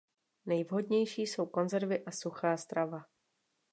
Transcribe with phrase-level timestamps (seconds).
[0.45, 3.03] Nejvhodnější jsou konzervy a suchá strava.